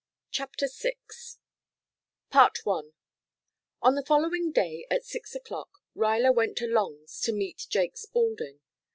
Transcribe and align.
CHAPTER 0.31 0.67
VI 0.67 0.95
I 2.33 2.49
On 3.83 3.93
the 3.93 4.03
following 4.03 4.51
day 4.51 4.87
at 4.89 5.05
six 5.05 5.35
o'clock 5.35 5.69
Ruyler 5.93 6.33
went 6.33 6.57
to 6.57 6.65
Long's 6.65 7.19
to 7.19 7.31
meet 7.31 7.67
Jake 7.69 7.97
Spaulding. 7.97 8.61